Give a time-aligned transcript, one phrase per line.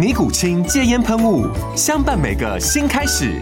[0.00, 1.46] 尼古清戒烟喷雾，
[1.76, 3.38] 相伴每个新开始。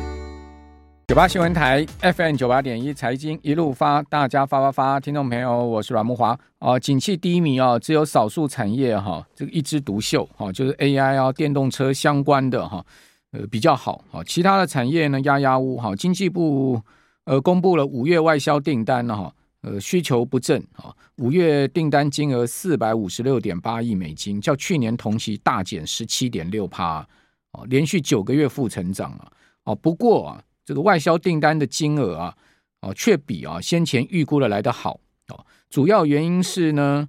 [1.07, 6.37] 九八新闻台 FM 九八点一财经一路发，大家发发发，听众朋友，我是阮慕驊。
[6.59, 12.85] 哦、景气低迷哦，只有少数产业哈，这个一枝独秀哈，就是 AI 啊，电动车相关的哈，
[13.31, 14.03] 呃比较好。
[14.11, 15.95] 哈，其他的产业呢，压压乌哈。
[15.95, 16.83] 经济部
[17.27, 19.33] 呃公布了五月外销订单了哈。
[19.63, 27.07] 呃，需求不振啊，五月订单金额四百五十六点八亿美金，较去年同期大减十七点六趴，
[27.53, 29.33] 哦，连续九个月负成长啊，
[29.65, 32.37] 哦，不过啊，这个外销订单的金额啊，
[32.83, 37.09] 哦，却比啊先前预估的来得好，哦，主要原因是呢。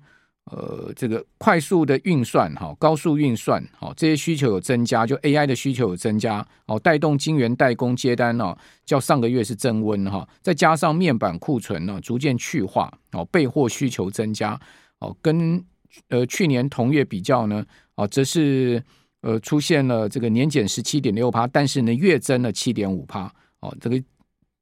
[0.51, 14.59] 呃，这个快速的运算哈，高速运算好，这些需求有增加，就 AI 的需求有增加哦，带动晶圆代工接单哦，较上个月是增温哈，再加上面板库存呢逐渐去化哦，备货需求增加
[14.99, 15.63] 哦，跟
[16.07, 17.63] 呃去年同月比较呢
[17.95, 18.83] 哦，则是
[19.21, 24.01] 呃出现了这个年减十七点六趴，但是呢月增了七点五趴哦，这个。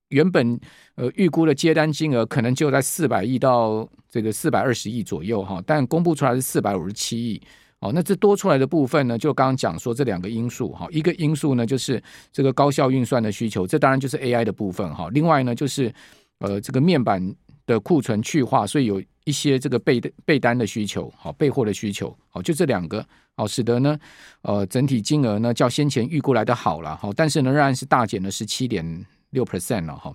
[0.10, 0.60] 原本
[0.96, 7.42] 呃预估的接单金额可能就在四百亿到这个四百二十亿左右哈，但公布出来是四百五十七亿
[7.80, 7.92] 哦。
[7.94, 12.02] 那这多出来的部分呢，就刚刚讲说这两个因素哈，一个因素呢就是
[12.32, 15.10] 这个高效运算的需求，这当然就是 AI 的部分哈。
[15.12, 15.94] 另外呢就是
[16.40, 17.22] 呃这个面板
[17.66, 23.06] 的库存去化，所以有一些这个备备单的需求，好备货的需求，好就这两个
[23.36, 24.00] 好使得呢
[24.44, 29.06] 呃整体金额呢较先前预估来的好了哈，但是呢仍然是大减了十七点。
[29.38, 30.12] 六 percent 了哈，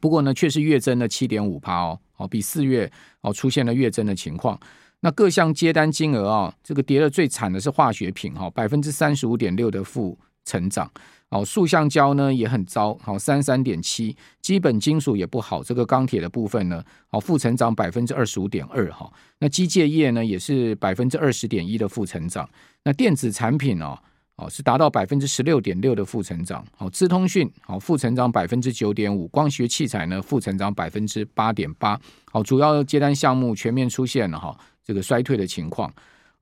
[0.00, 2.88] 不过呢，却是月增了七点五趴哦，哦，比四月
[3.22, 4.56] 哦出现了月增的情况。
[5.00, 10.88] 那各项接单金额啊，这个跌得最惨的是化学品哈，百分之三十五点六的负成长。
[11.30, 15.60] 哦，塑橡胶呢也很糟，好三三点七，基本金属也不好。
[15.60, 19.12] 这个钢铁的部分呢，好负成长百分之二十五点二哈。
[19.40, 22.48] 那机械业呢也是百分之二十点一的负成长。
[22.84, 23.98] 那电子产品哦。
[24.36, 26.62] 哦，是达到百分之十六点六的负成长。
[26.76, 31.98] 好，资通讯好负成长百分之九点五，光学器材呢负成长百分之八点八。
[32.30, 34.54] 好，主要接单项目全面出现了哈
[34.84, 35.90] 这个衰退的情况。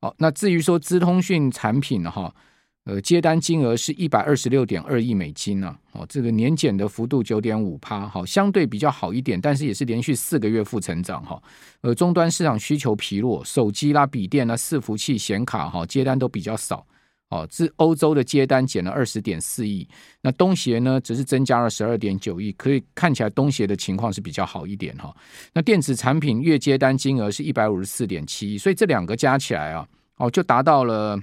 [0.01, 2.35] 好，那至于说资通讯产品哈，
[2.83, 5.77] 呃，接单金额是一百二十六点二亿美金呢。
[5.93, 11.41] 哦，这个年减的幅度九点五趴，好，相对比较好一点，但是也是连续四个月负成长哈。
[11.83, 16.85] 呃，终端市场需求疲弱，手机啦、笔电啦、伺服器、显卡哈接单都比较少。
[17.31, 19.89] 哦，自欧洲的接单减了二十点四亿，
[20.21, 25.13] 那东协呢只是增加了十二点九亿，可以看起来东协的情况是比较好一点哈。
[25.53, 31.21] 那电子产品月接单金额是一百五十四点七亿，所以这两个加起来啊，哦就达到了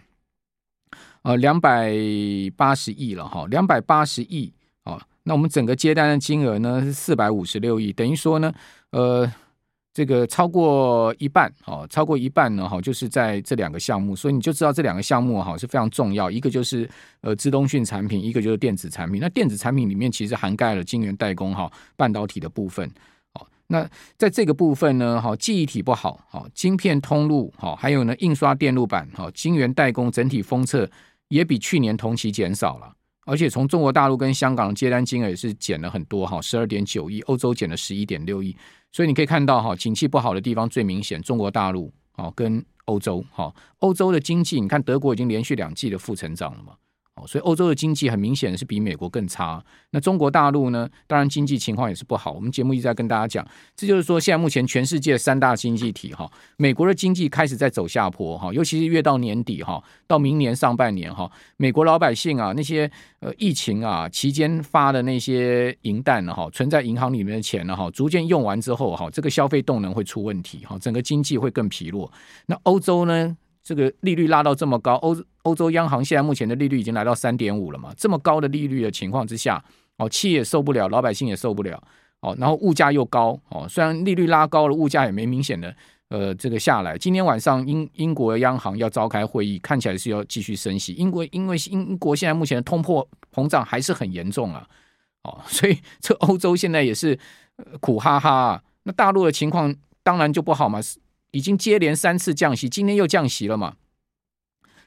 [1.22, 1.94] 呃两百
[2.58, 4.52] 八十亿了哈，两百八十亿
[4.84, 5.02] 哦。
[5.24, 8.52] 那我们整个接单的金额呢是四百五十六亿，等于说呢，
[8.90, 9.32] 呃。
[9.94, 16.32] 这个超过一半，哦，超过一半呢，哈，就是在这两个项目，所以你就知道这两个项目哈是非常重要。
[16.32, 19.20] 一个就是呃，资通讯产品，一个就是电子产品。
[19.20, 22.90] 那电子产品里面其实涵盖了晶圆代工哈、半导体的部分。
[23.34, 23.86] 哦，那
[24.18, 30.90] 在这个部分呢，哈，记忆体不好，哈，晶片通路，哈，还有呢，印刷电路板，哈，晶圆代工整体封测
[31.28, 32.90] 也比去年同期减少了。
[33.26, 38.56] 而且从中国大陆跟香港接单金额也是减了很多，哈，十二点九亿，欧洲减了十一点六亿。
[38.92, 46.74] 所以你可以看到哈，景气不好的地方最明显，中国大陆哦跟欧洲哈，欧洲的经济，你看德国已经连续两季的负成长了嘛。
[47.28, 49.64] 所以欧洲的经济很明显是比美国更差。
[49.92, 50.90] 那中国大陆呢？
[51.06, 52.32] 当然经济情况也是不好。
[52.32, 72.12] 我们节目一直在跟大家讲，这就是说现在目前全世界三大经济体哈，美国的经济开始在走下坡哈，尤其是越到年底哈，到明年上半年哈，美国老百姓啊那些呃疫情啊期间发的那些银弹哈，存在银行里面的钱呢哈，逐渐用完之后哈，这个消费动能会出问题哈，整个经济会更疲弱。
[72.48, 73.38] 那欧洲呢？
[73.64, 77.94] 这个利率拉到这么高，欧欧洲央行现在目前的利率已经来到三点五了嘛？
[77.96, 79.64] 这么高的利率的情况之下，
[79.98, 81.82] 哦，企业也受不了，老百姓也受不了，
[82.22, 85.76] 哦，然后物价又高，哦，虽然利率拉高了，物价也没明显的
[86.10, 86.98] 呃这个下来。
[86.98, 90.94] 今天晚上英英国央行要召开会议，看起来是要继续升息。
[90.94, 94.68] 英国因为英国现在目前的通货膨胀还是很严重啊，
[95.24, 97.18] 哦， 所以这欧洲现在也是
[97.80, 98.64] 苦哈哈。
[98.84, 100.80] 那大陆的情况当然就不好嘛，
[101.32, 103.76] 已经接连三次降息，今天又降息了嘛。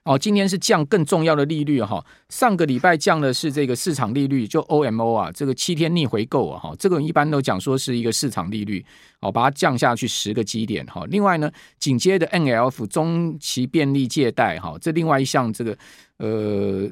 [0.05, 8.85] 哦，今天是降更重要的利率哈，上个礼拜降的是这个市场利率，就 OMO 啊，这个七天逆回购啊，哈，这个一般都讲说是一个市场利率，
[9.21, 11.07] 哦，把它降下去十个基点哈。
[11.09, 15.79] 另外呢，紧接着 NLF 中期便利借贷哈，这另外一项这个
[16.19, 16.87] 呃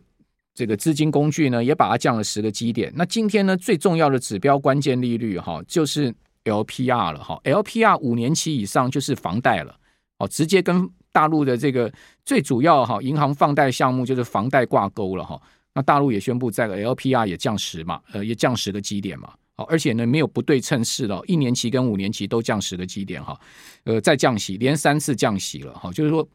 [0.54, 2.90] 这个资金工具呢，也把它降了十个基点。
[2.96, 9.76] 那今天呢，最重要的指标关键利率哈，就是 LPR 了哈，LPR 五年期以上就是房贷了，
[10.18, 10.90] 哦，直接跟。
[11.14, 11.92] 大陆的这个
[12.24, 15.38] 最主要哈银行放贷项目就是房贷挂钩了哈，
[15.74, 23.38] 那大陆也宣布这个 LPR 也降十嘛，呃也降十个基点嘛，好，而且呢没有不对称式了，一年期跟五年期都降十个基点哈，
[23.84, 26.26] 呃再降息，连三次降息了哈，就是说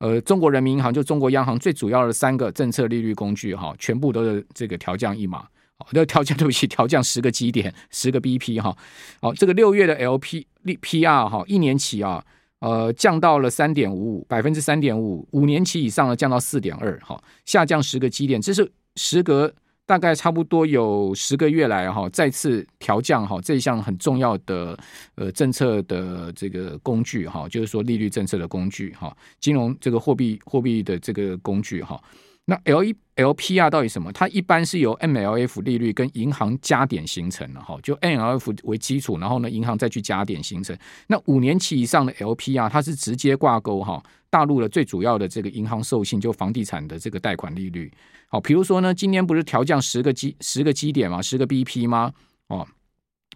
[0.00, 5.48] 呃中国人民银行就中国央行最主要的三个政策利率工具哈，全部都是这个调降一码，
[5.92, 8.76] 要调降 对不起，调降十个基点，十个 BP 哈，
[9.20, 12.24] 好，这个六月的 LP PR 哈一年期啊。
[12.60, 19.52] 呃，降到了三点五五百分之三点五，五年期以上的降到四点二，哈，下降十个基点，这是时隔
[19.84, 24.78] 大概差不多有十个月来哈，再次调降哈，这一项很重要的
[25.16, 32.00] 呃政策的这个工具哈，就是说利率政策的工具哈，金融这个货币货币的这个工具哈。
[32.44, 34.12] 那 L 一 LPR 到底什么？
[34.12, 40.76] 它一般是由 MLF 利率跟银行加点形成的哈，就 MLF 为基础，然后呢，银行再去加点形成。
[41.06, 47.92] 那五年期以上的 LPR，它是直接挂钩哈，大陆的最主要的这个银行授信，就房地产的这个贷款利率。
[48.26, 51.22] 好，比如说呢，今年不是调降十个基十个基点嘛？
[51.22, 52.12] 十个 BP 吗？
[52.48, 52.66] 哦，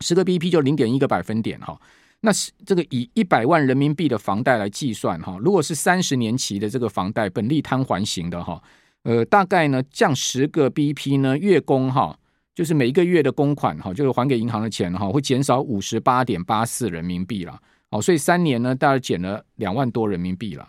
[0.00, 1.78] 十个 BP 就零点一个百分点哈。
[2.22, 8.60] 那是这个以一百万人民币的房贷来计算哈，如果是三十年期的这个房贷，本利摊还型的哈。
[9.06, 12.18] 呃，大概呢降十个 BP 呢，月供哈，
[12.56, 17.56] 就是每一个月的公款哈，就是还给银行的钱哈，会减少五十八点八四人民币了。
[17.90, 20.68] 哦，所以三年呢，大概减了两万多人民币了。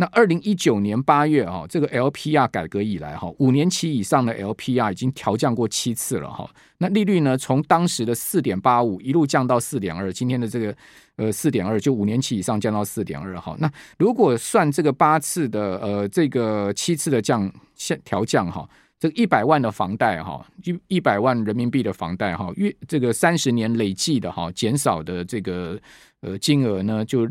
[0.00, 6.50] 那二零一九年八月哈，这个 LPR 改革以来哈，五年期以上的 LPR 已经调降过七次了哈。
[6.78, 10.74] 那利率呢，从当时的四点八五一路降到四点二，今天的这个
[11.16, 13.54] 呃四点二，就五年期以上降到四点二哈。
[13.58, 18.66] 那如果算这个八次的呃这个七次的降下调降哈，
[18.98, 25.78] 这个一百万的房贷哈，一一百万人民币的房贷哈，月这个三十年累计的哈减少的这个
[26.22, 27.28] 呃金额呢就。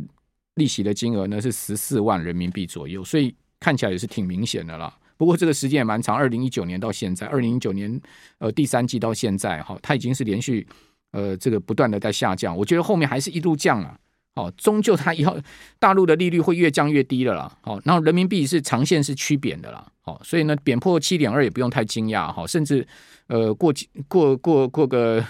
[0.59, 4.95] 利息的金额呢是十四万人民币左右，所以看起来也是挺明显的啦。
[5.17, 7.99] 不过这个时间也蛮长，二零一九年到现在，二零一九年
[8.37, 10.65] 呃第三季到现在哈，它已经是连续
[11.11, 12.55] 呃这个不断的在下降。
[12.55, 13.97] 我觉得后面还是一路降啊，
[14.35, 15.37] 哦，终究它以后
[15.77, 17.57] 大陆的利率会越降越低了啦。
[17.61, 19.85] 好，然后人民币是长线是趋贬的啦。
[19.99, 22.87] 好，所以呢贬破七点二也不用太惊讶哈，甚至
[23.27, 25.21] 呃过几过过过个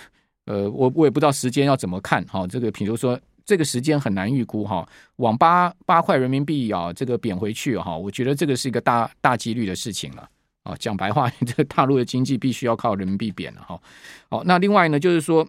[0.46, 3.20] 呃我我也不知道时间要怎么看哈，这个比如说。
[3.50, 10.30] 这个时间很难预估哈，往八八块人民币啊，这个贬回去哈，我觉得这个是一个大大几率的事情了
[10.62, 10.76] 啊。
[10.78, 13.82] 讲白话，这个大陆的经济必须要靠人民币贬了哈。
[14.30, 15.48] 好，那另外呢，就是说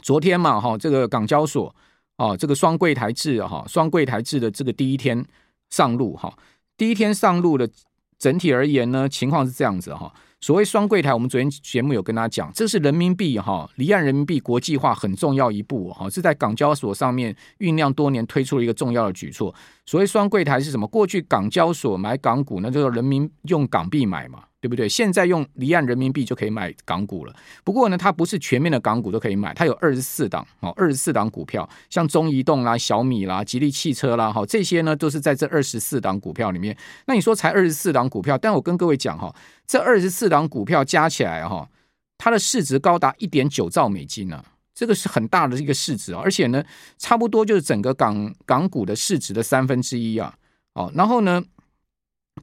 [0.00, 1.74] 昨天嘛哈，这个港交所
[2.18, 5.26] 啊，这个双柜台制哈，双柜台制的这个第一天
[5.70, 6.32] 上路哈，
[6.76, 7.68] 第一天上路的
[8.16, 10.14] 整体而言呢，情况是这样子哈。
[10.40, 19.52] 所谓双柜台，我们昨天节目有跟大家讲，这是人民币哈离岸人民币国际化很重要一步哈，是在港交所上面酝酿多年推出了一个重要的举措。
[19.84, 20.86] 所谓双柜台是什么？
[20.86, 24.44] 过去港交所买港股，那就是人民用港币买嘛。
[24.60, 24.88] 对不对？
[24.88, 27.34] 现在用离岸人民币就可以买港股了。
[27.62, 36.76] 不过呢，它不是全面的港股都可以买，它有二十四档哦，二十四档股票，像中移动啦、小米啦、吉利汽车啦，哈，这些呢都是在这二十四档股票里面。
[37.06, 39.32] 那你说才二十四档股票，但我跟各位讲哈，
[39.64, 41.68] 这二十四档股票加起来哈，
[42.16, 46.64] 它的市值高达一点九兆美金呢，这个是很大的一个市值啊，而且呢，
[46.98, 50.34] 差不多就是整个港港股的市值的三分之一啊，
[50.74, 51.40] 哦，然后呢。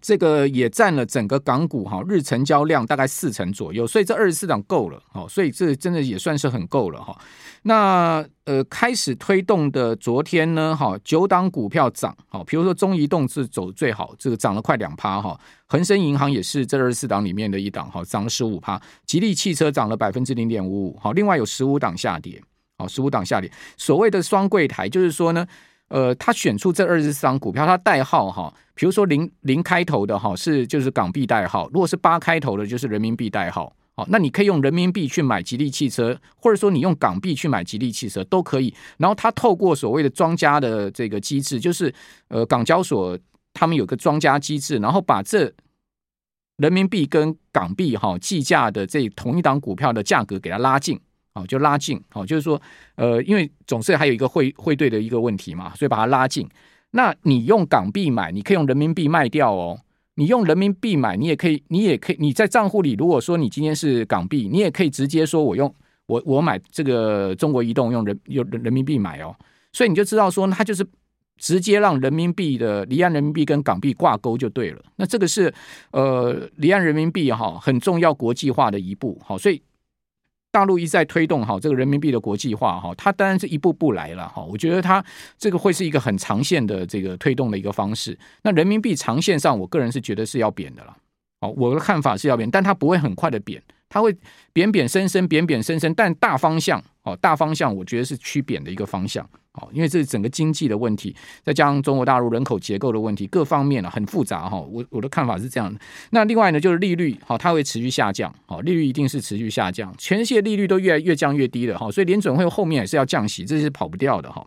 [0.02, 7.18] 这个也占了整个港股哈日成交量大概四成左右，所以这二十四档够了哈，所以这真的也算是很够了哈。
[7.62, 22.42] 那呃开始推动的昨天呢哈九档股票涨哈，比如说中移动是走最好，这个涨了快两趴哈，恒生银行也是这二十四档里面的一档哈，涨了十五趴，吉利汽车涨了百分之零点五五好，另外有十五档下跌
[22.78, 25.46] 好，十五档下跌，所谓的双柜台就是说呢。
[25.90, 38.74] 呃，他选出这二十四档股票，它代号哈，比如说零零开头的哈是就是港币代号，如果是八开头的，就是人民币代号好，那你可以用人民币去买吉利汽车，或者说你用港币去买吉利汽车都可以。
[38.98, 41.94] 然后他透过所谓的庄家的这个机制，就是
[42.28, 43.18] 呃港交所
[43.54, 45.50] 他们有个庄家机制，然后把这
[46.58, 51.00] 人民币跟港币哈计价的这同一档股票的价格给它拉近，
[51.34, 52.62] 好，就拉近，好，就是说
[52.96, 56.46] 呃，因为总是还有一个汇汇兑的一个问题嘛，所以把它拉近。
[56.92, 59.80] 那你用港币买，你可以用人民币卖掉哦。
[60.18, 65.74] 你用人民币买，你也可以，你也可以，你在账户里，如果说你今天是港币，你也可以直接说我用
[66.06, 69.36] 我我买这个中国移动用人用人民币买哦，
[69.74, 70.88] 所以你就知道说，它就是
[71.38, 74.82] 直接让人民币的离岸人民币跟港币挂钩就对了。
[74.96, 75.54] 那这个是
[75.92, 79.62] 呃离岸人民币哈很重要国际化的一步，好，所以。
[80.56, 84.42] 大陆一再推动哈这个人民币的国际化哈，它当然是一步步来了哈。
[84.42, 85.04] 我觉得它
[85.38, 88.18] 这个会是一个很长线的这个推动的一个方式。
[88.42, 90.96] 那人民币长线上，我个人是觉得是要贬的了。
[91.42, 94.16] 哦，我的看法是要贬，但它不会很快的贬，它会
[94.54, 95.94] 贬贬升升，贬贬升升。
[95.94, 99.30] 但大方向哦，大方向我觉得是趋贬的一个方向。
[99.62, 104.60] 哦，因为这是整个经济的问题，再加上中国大陆人口结构的问题，各方面啊很复杂哈。
[104.60, 105.80] 我我的看法是这样的。
[106.12, 114.46] 那另外呢，就是利率，好，它会持续下降，好，利率一定是持续下降，全世界利率都越来越降越低了哈，所以联准会后面也是要降息，这是跑不掉的哈。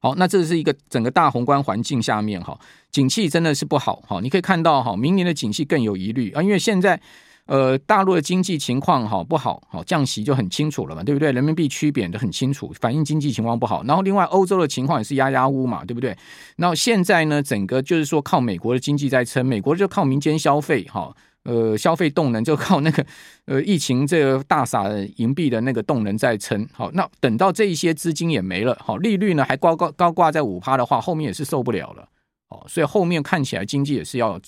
[0.00, 2.58] 好，那这是一个整个大宏观环境下面哈，
[2.90, 4.20] 景气真的是不好哈。
[4.20, 7.00] 你可以看到哈，明年的景气更有疑虑啊，因为现在。
[7.46, 9.62] 呃，大陆的经济情况好不好？
[9.68, 11.30] 好，降息就很清楚了嘛，对不对？
[11.30, 13.84] 人民币趋贬的很清楚，反映经济情况不好。
[13.84, 16.16] 然后，另外欧洲的情况也是压压乌嘛，对不对？
[16.56, 23.04] 然后现在呢，整个就是说靠美国的经济在撑，美国就靠民间消费，哈，呃，消费动能就靠那个
[23.44, 26.66] 呃疫情这个大撒银币的那个动能在撑。
[26.72, 32.08] 好，那等到这一些资金也没了，好，利率呢还高高高挂在五趴的话，后面也是受不了了。
[32.48, 34.40] 哦，所以后面看起来经济也是要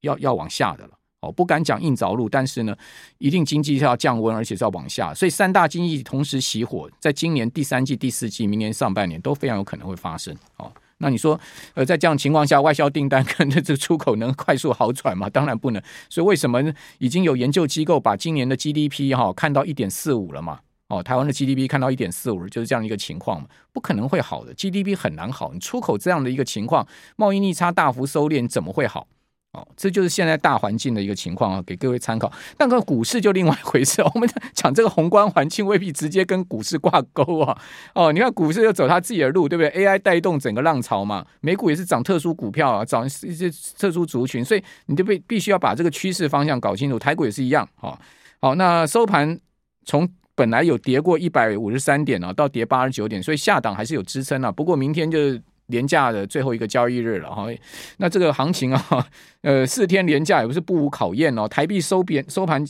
[0.00, 0.98] 要要往下的了。
[1.22, 2.76] 哦，不敢讲硬着陆，但是呢，
[3.18, 10.36] 一定经济是要降温，而且是要往下，所以三大经济同时熄火，在今年第三季、第四季、明年上半年都非常有可能会发生。
[10.58, 11.38] 哦，那你说，
[11.74, 15.30] 呃，在这样情况下，外销订单 跟这出口能快速好转吗？
[15.30, 15.80] 当然不能。
[16.10, 16.60] 所以为什么
[16.98, 20.58] 已经有研究机构把今年的 GDP 哈、看到一点四五了嘛？
[20.88, 24.52] 哦，台湾的 GDP 看到一点四五，就是这样一个情况嘛，不可能会好的。
[24.52, 29.06] GDP 很难好，你出口这样的一个情况，贸易逆差大幅收敛，怎么会好？
[29.52, 32.32] 哦，这就是现在大环境的一个情况啊，给各位参考。
[32.56, 37.58] 但个股市就另外一回事，我们讲这个宏观环境未必直接跟股市挂钩啊。
[37.94, 46.98] 哦，你看股市又走他自己的路，对不对？AI 带动整个浪潮嘛，美股也是涨特殊股票啊，涨一些特殊族群，所以你就必必须要把这个趋势方向搞清楚。
[46.98, 48.00] 台股也是一样，好，
[48.40, 49.38] 好，那收盘
[49.84, 54.50] 从本来有跌过一百五十三点啊，到跌八十九点，所以下档还是有支撑啊。
[54.50, 55.42] 不过明天就是。
[55.72, 57.48] 廉价的最后一个交易日了哈，
[57.96, 59.08] 那这个行情啊，
[59.42, 61.48] 呃，四天廉价也不是不无考验哦。
[61.48, 62.64] 台币收贬收盘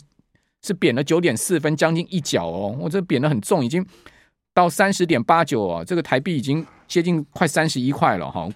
[0.65, 3.85] 是贬了九点四分，将近一角哦，我这贬的很重，已经
[4.55, 5.85] 到三十点八九哦。
[5.87, 8.49] 这个台币已经接近快三十一块了哈。